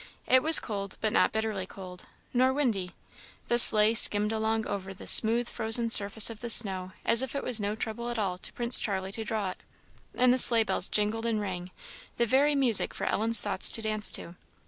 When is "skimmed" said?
3.93-4.31